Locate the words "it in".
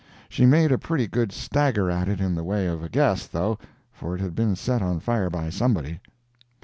2.09-2.33